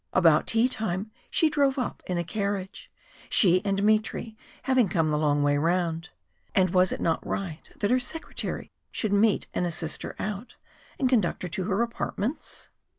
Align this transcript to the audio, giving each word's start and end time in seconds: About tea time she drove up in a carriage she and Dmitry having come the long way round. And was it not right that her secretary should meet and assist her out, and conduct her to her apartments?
About 0.13 0.47
tea 0.47 0.67
time 0.67 1.11
she 1.29 1.47
drove 1.47 1.77
up 1.77 2.01
in 2.07 2.17
a 2.17 2.23
carriage 2.23 2.89
she 3.29 3.63
and 3.63 3.77
Dmitry 3.77 4.35
having 4.63 4.89
come 4.89 5.11
the 5.11 5.17
long 5.19 5.43
way 5.43 5.59
round. 5.59 6.09
And 6.55 6.71
was 6.71 6.91
it 6.91 6.99
not 6.99 7.23
right 7.23 7.69
that 7.77 7.91
her 7.91 7.99
secretary 7.99 8.71
should 8.91 9.13
meet 9.13 9.45
and 9.53 9.63
assist 9.67 10.01
her 10.01 10.15
out, 10.17 10.55
and 10.97 11.07
conduct 11.07 11.43
her 11.43 11.49
to 11.49 11.65
her 11.65 11.83
apartments? 11.83 12.69